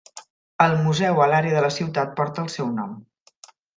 El 0.65 0.71
museu 0.85 1.21
a 1.25 1.27
l'àrea 1.33 1.57
de 1.57 1.61
la 1.67 1.71
ciutat 1.77 2.17
porta 2.21 2.47
el 2.47 2.51
seu 2.55 2.73
nom. 2.81 2.97